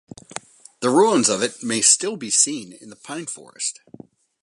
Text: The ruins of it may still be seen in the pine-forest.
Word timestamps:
The 0.79 0.89
ruins 0.89 1.29
of 1.29 1.43
it 1.43 1.61
may 1.61 1.81
still 1.81 2.17
be 2.17 2.31
seen 2.31 2.73
in 2.73 2.89
the 2.89 2.95
pine-forest. 2.95 3.81